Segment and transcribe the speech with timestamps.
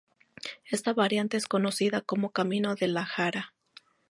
[0.67, 3.53] Esta variante es conocida como Camino de la Jara.